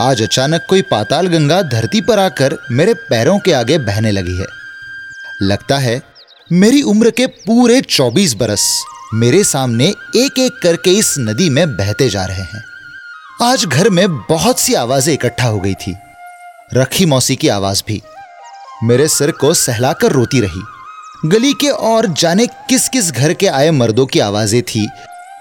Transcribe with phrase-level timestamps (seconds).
[0.00, 4.46] आज अचानक कोई पाताल गंगा धरती पर आकर मेरे पैरों के आगे बहने लगी है।
[5.42, 6.02] लगता है,
[6.52, 8.84] मेरी उम्र के पूरे 24 बरस
[9.14, 9.84] मेरे सामने
[10.16, 12.64] एक एक करके इस नदी में बहते जा रहे हैं।
[13.42, 15.96] आज घर में बहुत सी आवाज़ें इकट्ठा हो गई थी।
[16.74, 18.02] रखी मौसी की आवाज़ भी।
[18.84, 20.62] मेरे सिर को सहलाकर रोती रही।
[21.28, 24.88] गली के और जाने किस किस घर के आए मर्दों की आवाज़ें थी,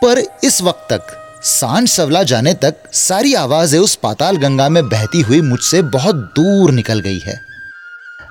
[0.03, 5.21] पर इस वक्त तक साँझ सवला जाने तक सारी आवाज़ें उस पाताल गंगा में बहती
[5.21, 7.41] हुई मुझसे बहुत दूर निकल गई है।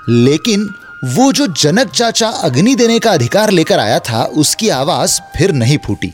[0.09, 5.53] लेकिन वो जो जनक चाचा अग्नि देने का अधिकार लेकर आया था, उसकी आवाज़ फिर
[5.53, 6.13] नहीं फूटी।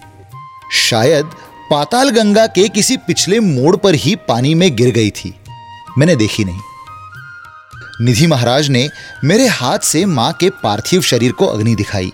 [0.73, 1.25] शायद
[1.71, 5.41] पाताल गंगा के किसी पिछले मोड़ पर ही पानी में गिर गई थी।
[5.99, 6.61] मैंने देखी नहीं।
[8.01, 8.91] निधि महाराज ने
[9.25, 12.13] मेरे हाथ से माँ के पार्थिव शरीर को अग्नि दिखाई।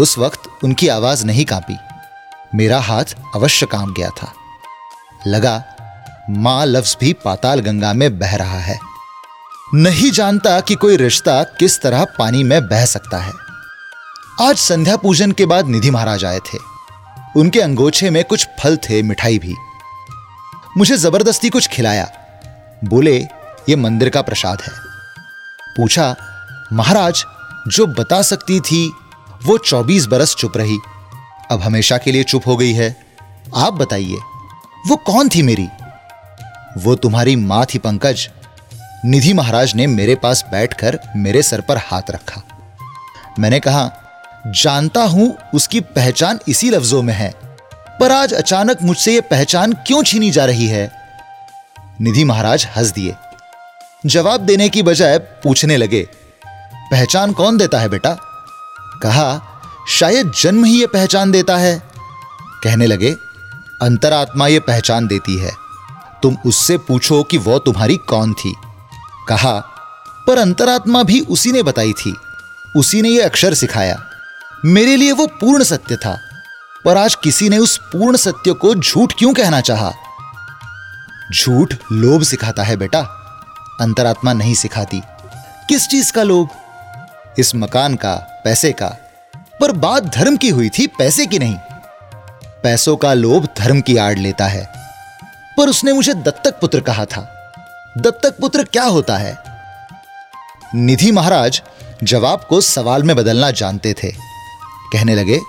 [0.00, 1.76] उस वक्त उनकी आवाज़ नहीं कांपी।
[2.54, 4.32] मेरा हाथ अवश्य काम गया था।
[5.26, 5.64] लगा,
[6.30, 8.78] माँ लफ्ज भी पाताल गंगा में बह रहा है।
[9.74, 13.32] नहीं जानता कि कोई रिश्ता किस तरह पानी में बह सकता है।
[14.42, 16.58] आज संध्या पूजन के बाद निधि महाराज आए थे।
[17.36, 19.54] उनके अंगोछे में कुछ फल थे, मिठाई भी।
[20.76, 22.10] मुझे ज़बरदस्ती कुछ खिलाया।
[22.84, 23.18] बोले,
[23.68, 24.72] ये मंदिर का प्रसाद है।
[25.76, 26.16] पूछा,
[26.72, 27.24] महाराज,
[27.68, 28.92] जो बता सकती थी,
[29.44, 30.78] वो चौबीस बरस चुप रही।
[31.50, 32.96] अब हमेशा के लिए चुप हो गई है।
[33.56, 34.16] आप बताइए,
[34.86, 35.68] वो कौन थी मेरी?
[36.78, 38.28] वो तुम्हारी माँ थी, पंकज।
[39.04, 42.42] निधि महाराज ने मेरे पास बैठकर मेरे सर पर हाथ रखा।
[43.38, 43.90] मैंने कहा,
[44.46, 47.32] जानता हूँ, उसकी पहचान इसी लफ्जों में है,
[48.00, 50.90] पर आज अचानक मुझसे यह पहचान क्यों छीनी जा रही है?
[52.00, 53.14] निधि महाराज हंस दिए।
[54.06, 56.06] जवाब देने की बजाय पूछने लगे,
[56.90, 58.16] पहचान कौन देता है बेटा?
[59.02, 59.54] कहा
[59.88, 61.90] शायद जन्म ही यह पहचान देता है।
[62.64, 63.16] कहने लगे,
[63.82, 65.52] अंतरात्मा यह पहचान देती है।
[66.22, 68.56] तुम उससे पूछो कि वह तुम्हारी कौन थी।
[69.28, 69.60] कहा,
[70.26, 72.16] पर अंतरात्मा भी उसी ने बताई थी।
[72.76, 74.10] उसी ने यह अक्षर सिखाया।
[74.64, 76.18] मेरे लिए वो पूर्ण सत्य था।
[76.84, 79.92] पर आज किसी ने उस पूर्ण सत्य को झूठ क्यों कहना चाहा?
[81.34, 83.00] झूठ लोभ सिखाता है बेटा।
[83.80, 85.02] अंतरात्मा नहीं सिखाती।
[85.68, 86.48] किस चीज़ का लोभ?
[87.38, 88.14] इस मकान का,
[88.44, 89.07] पैसे का।
[89.60, 91.56] पर बात धर्म की हुई थी, पैसे की नहीं।
[92.62, 94.72] पैसों का लोभ धर्म की आड़ लेता है।
[95.58, 97.52] पर उसने मुझे दत्तक पुत्र कहा था।
[97.98, 99.38] दत्तक पुत्र क्या होता है?
[100.74, 101.62] निधि महाराज
[102.02, 104.12] जवाब को सवाल में बदलना जानते थे।
[104.92, 105.40] कहने लगे,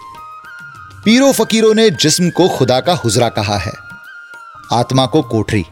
[1.05, 3.71] पीरों फकीरों ने जिस्म को खुदा का हुजरा कहा है।
[4.73, 5.65] आत्मा को कोठरी,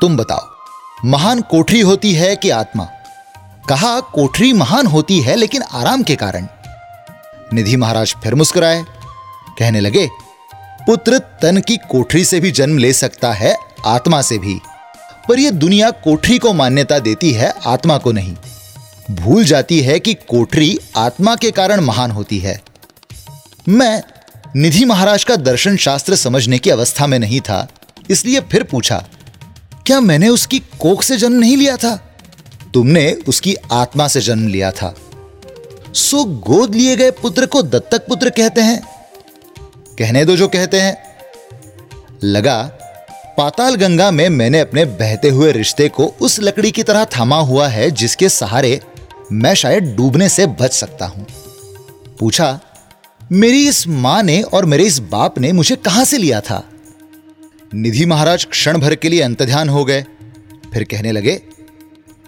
[0.00, 0.48] तुम बताओ,
[1.04, 2.88] महान कोठरी होती है कि आत्मा?
[3.68, 6.48] कहा, कोठरी महान होती है, लेकिन आराम के कारण।
[7.54, 8.84] निधि महाराज फिर मुस्कुराए।
[9.58, 10.08] कहने लगे,
[10.86, 13.56] पुत्र तन की कोठरी से भी जन्म ले सकता है,
[13.86, 14.58] आत्मा से भी।
[15.28, 18.34] पर यह दुनिया कोठरी को मान्यता देती है, आत्मा को नहीं।
[19.10, 22.60] भूल जाती है कि कोठरी आत्मा के कारण महान होती है।
[23.68, 24.02] मैं
[24.56, 27.66] निधि महाराज का दर्शन शास्त्र समझने की अवस्था में नहीं था,
[28.10, 29.04] इसलिए फिर पूछा,
[29.86, 31.96] क्या मैंने उसकी कोख से जन्म नहीं लिया था?
[32.74, 34.94] तुमने उसकी आत्मा से जन्म लिया था।
[35.94, 38.80] सो गोद लिए गए पुत्र को दत्तक पुत्र कहते हैं।
[39.98, 40.96] कहने दो जो कहते हैं।
[42.24, 42.62] लगा,
[43.38, 47.68] पाताल गंगा में मैंने अपने बहते हुए रिश्ते को उस लकड़ी की तरह थामा हुआ
[47.68, 48.80] है जिसके सहारे
[49.32, 51.26] मैं शायद डूबने से बच सकता हूँ।
[52.20, 52.60] पूछा,
[53.32, 56.62] मेरी इस माँ ने और मेरे इस बाप ने मुझे कहाँ से लिया था?
[57.74, 60.02] निधि महाराज क्षण भर के लिए अंतध्यान हो गए।
[60.72, 61.40] फिर कहने लगे,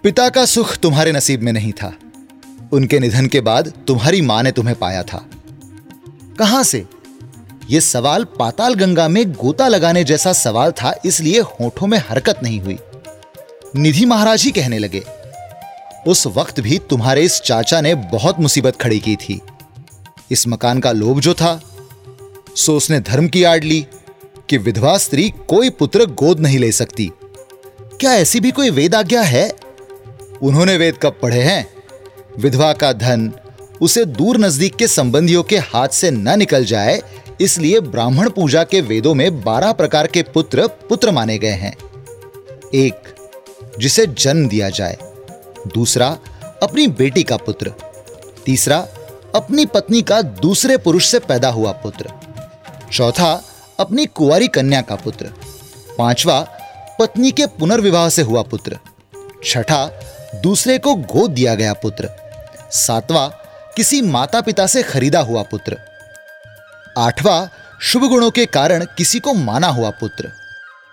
[0.03, 1.95] पिता का सुख तुम्हारे नसीब में नहीं था।
[2.73, 5.25] उनके निधन के बाद तुम्हारी माँ ने तुम्हें पाया था।
[6.39, 6.85] कहाँ से?
[7.71, 12.61] यह सवाल पाताल गंगा में गोता लगाने जैसा सवाल था, इसलिए होठों में हरकत नहीं
[12.61, 12.79] हुई।
[13.77, 15.03] निधि महाराज ही कहने लगे,
[16.07, 19.41] उस वक्त भी तुम्हारे इस चाचा ने बहुत मुसीबत खड़ी की थी।
[20.31, 21.61] इस मकान का लोभ जो था,
[22.57, 23.87] सो उसने धर्म की आड़ ली
[24.49, 27.11] कि विधवा स्त्री कोई पुत्र गोद नहीं ले सकती।
[28.01, 29.51] क्या ऐसी भी कोई वेद आज्ञा है?
[30.43, 31.76] उन्होंने वेद कब पढ़े हैं?
[32.39, 33.33] विधवा का धन,
[33.81, 37.03] उसे दूर नज़दीक के संबंधियों के हाथ से न निकल जाए,
[37.41, 41.77] इसलिए ब्राह्मण पूजा के वेदों में बारह प्रकार के पुत्र पुत्र माने गए हैं।
[42.75, 42.95] एक,
[43.79, 44.99] जिसे जन्म दिया जाए।
[45.75, 46.19] दूसरा,
[46.63, 47.73] अपनी बेटी का पुत्र।
[48.47, 48.89] तीसरा,
[49.35, 52.11] अपनी पत्नी का दूसरे पुरुष से पैदा हुआ पुत्र।
[52.93, 53.45] चौथा,
[53.81, 55.27] अपनी कुंवारी कन्या का पुत्र।
[55.99, 56.41] पांचवा,
[57.01, 58.79] पत्नी के पुनर्विवाह से हुआ पुत्र।
[59.45, 59.91] छठा,
[60.43, 62.26] दूसरे को गोद दिया गया पुत्र।
[62.73, 63.29] सातवां,
[63.77, 65.77] किसी माता पिता से खरीदा हुआ पुत्र।
[66.99, 67.47] आठवां,
[67.81, 70.33] शुभ गुणों के कारण किसी को माना हुआ पुत्र।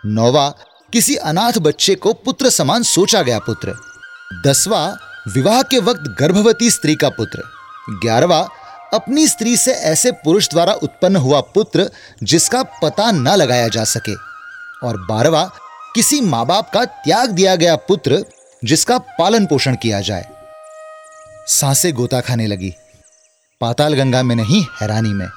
[0.05, 0.49] नौवा,
[0.93, 3.75] किसी अनाथ बच्चे को पुत्र समान सोचा गया पुत्र।
[4.45, 4.91] दसवां,
[5.31, 7.41] विवाह के वक्त गर्भवती स्त्री का पुत्र।
[7.89, 8.49] ग्यारहवा,
[8.93, 11.91] अपनी स्त्री से ऐसे पुरुष द्वारा उत्पन्न हुआ पुत्र
[12.23, 14.15] जिसका पता न लगाया जा सके।
[14.87, 15.51] और बारहवा,
[15.95, 18.25] किसी माँ बाप का त्याग दिया गया पुत्र
[18.63, 20.32] जिसका पालन पोषण किया जाए।
[21.47, 22.73] साँसें गोता खाने लगी।
[23.61, 25.27] पाताल गंगा में नहीं, हैरानी में।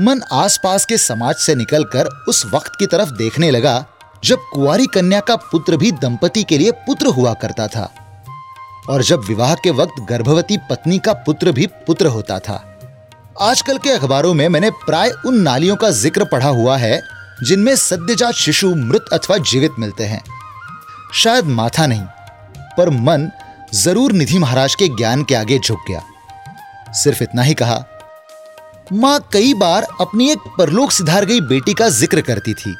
[0.00, 3.86] मन आसपास के समाज से निकलकर उस वक्त की तरफ़ देखने लगा,
[4.24, 7.94] जब कुंवारी कन्या का पुत्र भी दंपति के लिए पुत्र हुआ करता था।
[8.88, 12.78] और जब विवाह के वक्त गर्भवती पत्नी का पुत्र भी पुत्र होता था।
[13.40, 17.02] आजकल के अखबारों में मैंने प्राय उन नालियों का ज़िक्र पढ़ा हुआ है,
[17.42, 20.24] जिनमें सद्यजात शिशु मृत अथवा जीवित मिलते हैं।
[21.14, 22.04] शायद माथा नहीं,
[22.76, 23.30] पर मन
[23.74, 26.02] ज़रूर निधि महाराज के ज्ञान के आगे झुक गया।
[26.94, 27.84] सिर्फ़ इतना ही कहा,
[28.92, 32.74] माँ कई बार अपनी एक परलोक सिधार गई बेटी का ज़िक्र करती थी।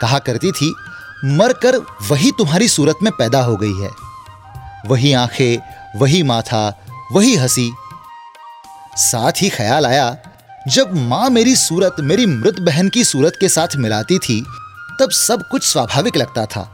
[0.00, 0.72] कहा करती थी,
[1.24, 1.76] मरकर
[2.10, 3.90] वही तुम्हारी सूरत में पैदा हो गई है।
[4.86, 5.58] वही आँखें,
[5.96, 6.68] वही माथा,
[7.12, 7.70] वही हँसी।
[8.96, 10.16] साथ ही ख्याल आया,
[10.68, 14.40] जब माँ मेरी सूरत मेरी मृत बहन की सूरत के साथ मिलाती थी,
[15.00, 16.68] तब सब कुछ स्वाभाविक लगता था।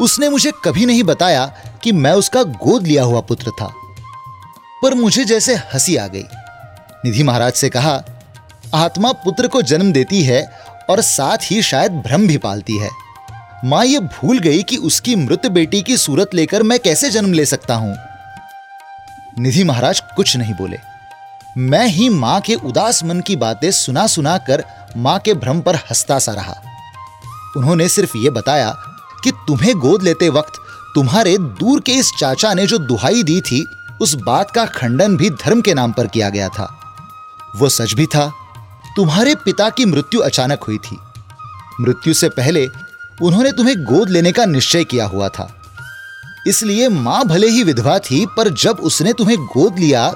[0.00, 1.46] उसने मुझे कभी नहीं बताया
[1.82, 3.72] कि मैं उसका गोद लिया हुआ पुत्र था।
[4.82, 6.24] पर मुझे जैसे हँसी आ गई।
[7.04, 8.02] निधि महाराज से कहा,
[8.74, 10.60] आत्मा पुत्र को जन्म देती है
[10.90, 12.90] और साथ ही शायद भ्रम भी पालती है।
[13.64, 17.46] माँ ये भूल गई कि उसकी मृत बेटी की सूरत लेकर मैं कैसे जन्म ले
[17.46, 17.96] सकता हूँ?
[19.38, 20.78] निधि महाराज कुछ नहीं बोले।
[21.58, 24.64] मैं ही माँ के उदास मन की बातें सुना सुना कर
[24.96, 26.54] माँ के भ्रम पर हंसता सा रहा।
[27.56, 28.74] उन्होंने सिर्फ़ यह बताया
[29.26, 30.60] कि तुम्हें गोद लेते वक्त
[30.94, 33.66] तुम्हारे दूर के इस चाचा ने जो दुहाई दी थी,
[34.00, 36.68] उस बात का खंडन भी धर्म के नाम पर किया गया था।
[37.56, 38.26] वो सच भी था।
[38.96, 40.98] तुम्हारे पिता की मृत्यु अचानक हुई थी।
[41.80, 42.66] मृत्यु से पहले
[43.22, 45.52] उन्होंने तुम्हें गोद लेने का निश्चय किया हुआ था।
[46.46, 50.10] इसलिए माँ भले ही विधवा थी, पर जब उसने तुम्हें गोद लिया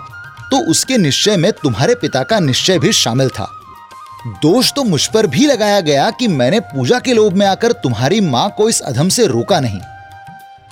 [0.51, 3.51] तो उसके निश्चय में तुम्हारे पिता का निश्चय भी शामिल था।
[4.26, 8.20] दोष तो मुझ पर भी लगाया गया कि मैंने पूजा के लोभ में आकर तुम्हारी
[8.20, 9.81] माँ को इस अधम से रोका नहीं।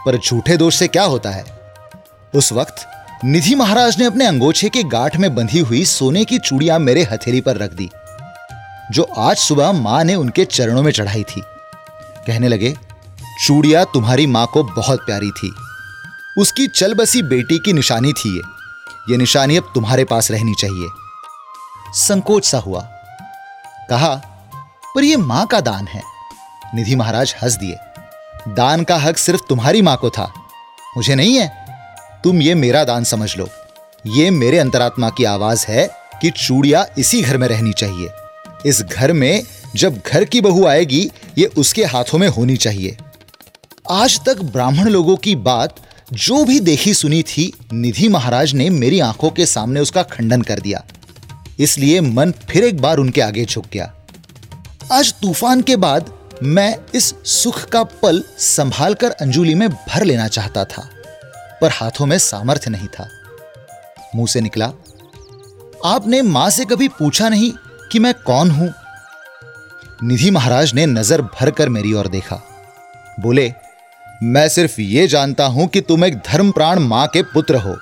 [0.06, 1.44] पर झूठे दोष से क्या होता है?
[2.34, 2.86] उस वक्त
[3.24, 7.40] निधि महाराज ने अपने अंगोछे के गांठ में बंधी हुई सोने की चूड़ियाँ मेरे हथेली
[7.40, 7.88] पर रख दी,
[8.90, 11.42] जो आज सुबह माँ ने उनके चरणों में चढ़ाई थी।
[12.26, 12.74] कहने लगे,
[13.46, 15.54] चूड़िया तुम्हारी माँ को बहुत प्यारी थी।
[16.38, 18.42] उसकी चल बसी बेटी की निशानी थी ये।
[19.10, 20.88] ये निशानी अब तुम्हारे पास रहनी चाहिए।
[21.94, 22.88] संकोच सा हुआ।
[23.90, 24.14] कहा,
[24.94, 26.02] पर यह माँ का दान है।
[26.74, 27.76] निधि महाराज हंस दिए,
[28.48, 30.32] दान का हक सिर्फ़ तुम्हारी माँ को था।
[30.96, 31.48] मुझे नहीं है।
[32.24, 33.48] तुम ये मेरा दान समझ लो।
[34.06, 35.88] ये मेरे अंतरात्मा की आवाज़ है
[36.22, 38.08] कि चूड़िया इसी घर में रहनी चाहिए।
[38.66, 39.42] इस घर में
[39.76, 42.96] जब घर की बहू आएगी, ये उसके हाथों में होनी चाहिए।
[43.90, 45.74] आज तक ब्राह्मण लोगों की बात
[46.12, 50.60] जो भी देखी सुनी थी, निधि महाराज ने मेरी आँखों के सामने उसका खंडन कर
[50.60, 50.82] दिया।
[51.58, 53.92] इसलिए मन फिर एक बार उनके आगे झुक गया।
[54.92, 56.12] आज तूफ़ान के बाद
[56.44, 60.88] मैं इस सुख का पल संभाल कर अंजुली में भर लेना चाहता था,
[61.60, 63.08] पर हाथों में सामर्थ्य नहीं था।
[64.14, 64.72] मुँह से निकला,
[65.86, 67.52] आपने माँ से कभी पूछा नहीं
[67.92, 68.72] कि मैं कौन हूँ?
[70.02, 72.40] निधि महाराज ने नज़र भर कर मेरी ओर देखा।
[73.20, 73.52] बोले,
[74.22, 77.76] मैं सिर्फ़ यह जानता हूँ कि तुम एक धर्म प्राण माँ के पुत्र हो।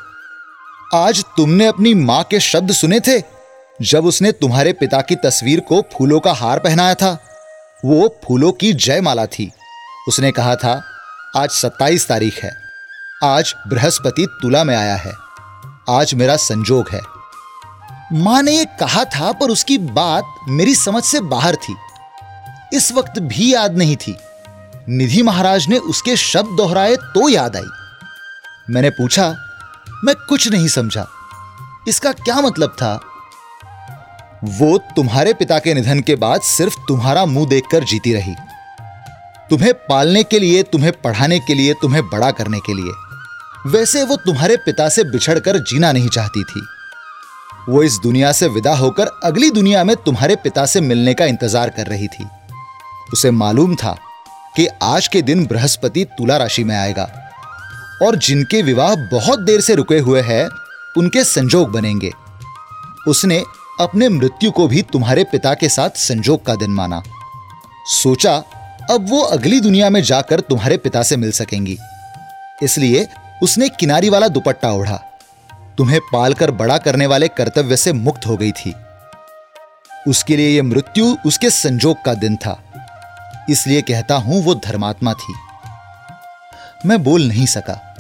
[0.95, 3.19] आज तुमने अपनी माँ के शब्द सुने थे?
[3.83, 7.19] जब उसने तुम्हारे पिता की तस्वीर को फूलों का हार पहनाया था,
[7.85, 9.53] वो फूलों की जयमाला थी।
[10.09, 10.85] उसने कहा था,
[11.37, 12.57] आज सत्ताईस तारीख है।
[13.25, 15.13] आज बृहस्पति तुला में आया है।
[15.91, 17.01] आज मेरा संजोग है।
[18.13, 21.77] माँ ने यह कहा था, पर उसकी बात मेरी समझ से बाहर थी।
[22.77, 24.17] इस वक्त भी याद नहीं थी।
[24.89, 27.69] निधि महाराज ने उसके शब्द दोहराए तो याद आई।
[28.71, 29.37] मैंने पूछा,
[30.05, 31.07] मैं कुछ नहीं समझा।
[31.89, 33.01] इसका क्या मतलब था?
[34.47, 38.35] वो तुम्हारे पिता के निधन के बाद सिर्फ़ तुम्हारा मुँह देखकर जीती रही।
[39.51, 42.93] तुम्हें पालने के लिए, तुम्हें पढ़ाने के लिए, तुम्हें बड़ा करने के लिए।
[43.71, 46.67] वैसे वो तुम्हारे पिता से बिछड़कर जीना नहीं चाहती थी।
[47.69, 51.71] वो इस दुनिया से विदा होकर अगली दुनिया में तुम्हारे पिता से मिलने का इंतज़ार
[51.71, 52.27] कर रही थी।
[53.13, 53.97] उसे मालूम था
[54.57, 57.09] कि आज के दिन बृहस्पति तुला राशि में आएगा
[58.03, 60.49] और जिनके विवाह बहुत देर से रुके हुए हैं,
[60.99, 62.13] उनके संजोग बनेंगे।
[63.09, 63.43] उसने
[63.81, 67.03] अपने मृत्यु को भी तुम्हारे पिता के साथ संजोग का दिन माना।
[67.87, 68.37] सोचा,
[68.91, 71.79] अब वो अगली दुनिया में जाकर तुम्हारे पिता से मिल सकेंगी।
[72.63, 73.09] इसलिए
[73.43, 74.97] उसने किनारी वाला दुपट्टा ओढ़ा।
[75.79, 78.75] तुम्हें पालकर बड़ा करने वाले कर्तव्य से मुक्त हो गई थी।
[80.09, 82.63] उसके लिए यह मृत्यु उसके संजोग का दिन था।
[83.51, 85.35] इसलिए कहता हूँ, वो धर्मात्मा थी।
[86.87, 87.97] मैं बोल नहीं सका।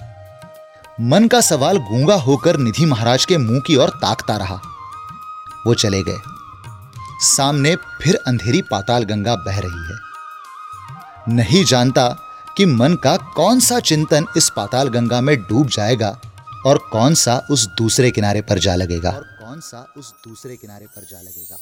[1.00, 4.60] मन का सवाल गूँगा होकर निधि महाराज के मुँह की ओर ताकता रहा।
[5.66, 6.18] वो चले गए।
[7.20, 12.08] सामने फिर अंधेरी पाताल गंगा बह रही है। नहीं जानता
[12.56, 16.20] कि मन का कौन सा चिंतन इस पाताल गंगा में डूब जाएगा
[16.66, 20.86] और कौन सा उस दूसरे किनारे पर जा लगेगा। और कौन सा उस दूसरे किनारे
[20.86, 21.58] पर जा लगेगा।